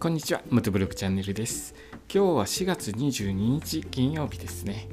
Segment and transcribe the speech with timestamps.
[0.00, 1.74] こんにちは、元ブログチャンネルです。
[2.10, 4.88] 今日は4月22日金曜日ですね。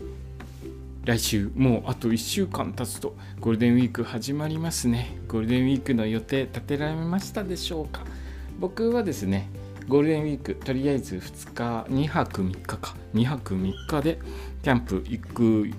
[1.05, 5.17] 来週、もうあと1週間経つとゴールデンウィーク始まりますね。
[5.29, 8.03] ゴールデンウィークの予定立てられましたでしょうか
[8.59, 9.49] 僕はですね、
[9.87, 11.53] ゴールデンウィークとりあえず2
[11.87, 14.19] 日、2泊3日か、2泊3日で
[14.61, 15.69] キャンプ行く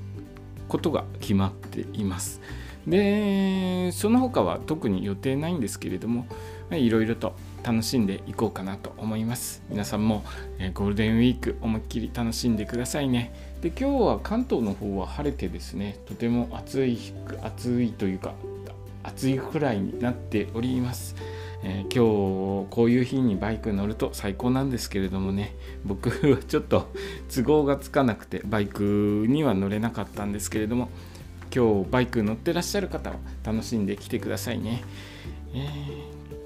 [0.68, 2.40] ことが決まっています。
[2.86, 6.26] で、その他は特に予定ないんですけれども、
[6.70, 9.62] いろいろと楽しんでいこうかなと思います。
[9.68, 10.24] 皆さんも、
[10.58, 13.32] えゴールデンウィーク思いっきり楽しんでくださいね。
[13.60, 16.98] で今日は関東の方は晴れてですねとても暑い
[17.42, 18.34] 暑いというか
[19.02, 21.16] 暑いくらいになっております、
[21.64, 26.88] えー今日こういう日にバイク乗ると最高なんですけれどもね僕はちょっと
[27.34, 30.88] 都合がつかなくてバイクには乗れなかったんですけれども
[31.54, 34.84] 今日バイク乗ってらっしゃる方は楽しんできてくださいね、
[35.52, 36.37] えー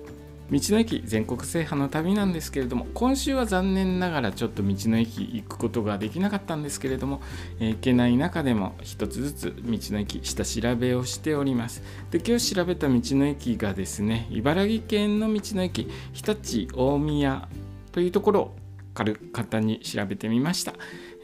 [0.52, 7.22] 道の駅全国制覇の旅なんですけれども今週は残念ながらちょっと道の駅行くことができなかったんですけれども、
[7.58, 11.82] えー行けない中でも一つずつ道の駅下調べをしております。
[12.10, 17.48] で今日調べた道の駅がですね茨城県の道の駅日立大宮
[17.90, 18.56] というところを
[18.94, 20.74] 軽く簡単に調べてみました、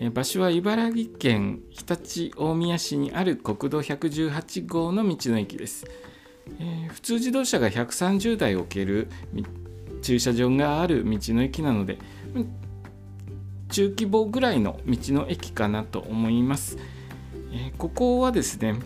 [0.00, 5.84] え場所は茨城県日立大宮市にある国道118号の道の駅です。
[6.60, 9.08] えー普通自動車が130台置ける
[10.02, 11.98] 駐車場がある道の駅なので
[13.70, 16.78] 中規模ぐらいの道の駅かなと思います、
[17.52, 18.76] えーここはですね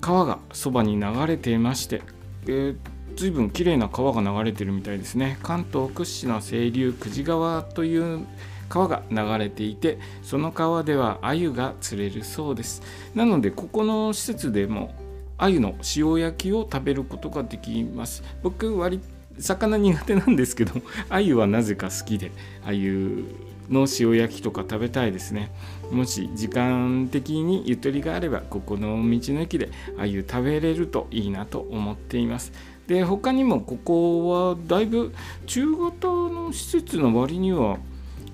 [0.00, 2.02] 川がそばに流れていまして、
[2.46, 2.76] えー
[3.16, 5.38] 随分綺麗な川が流れてるみたいですね。
[5.42, 8.26] 関東屈指の清流久慈川という
[8.68, 12.82] 川が流れていてその川では鮎が釣れるそうです。
[13.14, 14.94] なのでここの施設でも
[15.42, 18.22] 鮎の塩焼きを食べることができます。
[18.42, 19.00] 僕割
[19.38, 20.72] 魚苦手なんですけど
[21.10, 22.30] 鮎はなぜか好きで
[22.64, 23.24] 鮎
[23.68, 25.50] の塩焼きとか食べたいですね。
[25.90, 32.52] もし時間的にゆとりがあればここの道の駅で鮎食べれるといいなと思っています。
[32.86, 35.12] で他にもここはだいぶ
[35.46, 37.78] 中型の施設の割には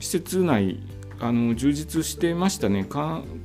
[0.00, 0.78] 施設内
[1.20, 2.86] あの充実してましたね。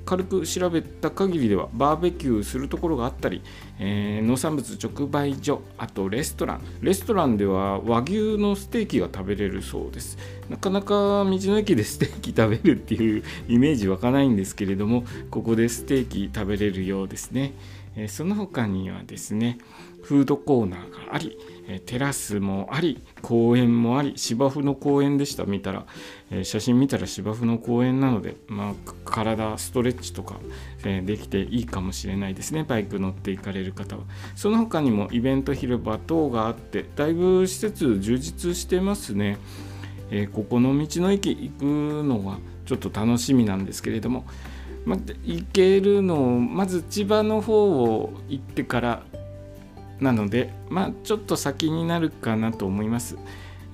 [0.05, 3.41] 軽く調べた限りではバーベキューするところがあったり、
[3.79, 6.61] えー農産物直売所あとレストラン。
[6.81, 10.17] レストランでは和牛のステーキが食べれるそうです。
[10.49, 17.53] なかなか道の駅でステーキ食べるっていうイメージ湧かないんですけれどもここでステーキ食べれるようですね、
[17.95, 19.57] えその他にはですね
[20.01, 21.37] フードコーナーがあり、
[21.67, 25.45] えテラスもあり公園もあり芝生の公園でした。
[25.45, 25.85] 見たら、
[26.29, 28.73] え写真見たら芝生の公園なので、まあ、
[29.05, 30.35] 体ストレッチとか、
[30.83, 32.65] えできていいかもしれないですね。
[32.67, 34.03] バイク乗って行かれる方は。
[34.35, 39.37] その他にもイベント広場等があってだいぶ施設充実してますね、
[40.11, 41.63] えここの道の駅行く
[42.03, 44.25] のはちょっと楽しみなんですけれども
[44.85, 49.03] まあ、行けるのをまず千葉の方を行ってから
[49.99, 53.17] なのでまあちょっと先になるかなと思います。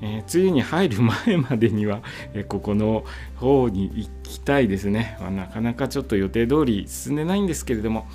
[0.01, 2.01] えー梅雨に入る前までには、
[2.33, 3.03] えーここの
[3.35, 8.07] 方に行きたいですね、まあなかなかちょっと予定通り進んでないんですけれども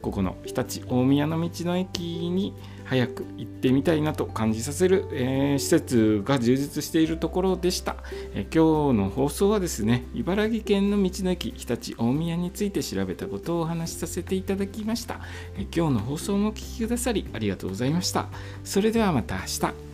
[0.00, 2.00] ここの日立大宮の道の駅
[2.30, 2.54] に
[2.92, 7.96] 早く行ってみたいなと感じさせる、えー施設が充実しているところでした、
[8.34, 15.20] えー今日の放送はですね茨城県の道の駅日立大宮について調べたことをお話しさせていただきました、
[15.56, 18.28] えー今日の放送もお聞きくださりありがとうございました。
[18.62, 19.91] それではまた明日。